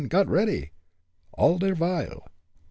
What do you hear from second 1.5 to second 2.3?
der vile!